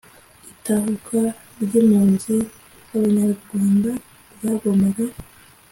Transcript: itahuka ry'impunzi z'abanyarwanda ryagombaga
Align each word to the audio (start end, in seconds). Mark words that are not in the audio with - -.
itahuka 0.51 1.19
ry'impunzi 1.61 2.35
z'abanyarwanda 2.89 3.91
ryagombaga 4.35 5.05